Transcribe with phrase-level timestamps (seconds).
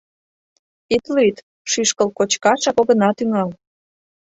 [0.95, 1.37] —Ит лӱд,
[1.71, 3.49] шӱшкыл кочкашак огына тӱҥал.